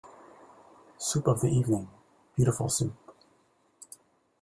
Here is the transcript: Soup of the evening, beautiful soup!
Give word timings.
Soup 0.97 1.27
of 1.27 1.41
the 1.41 1.49
evening, 1.49 1.87
beautiful 2.35 2.69
soup! 2.69 2.95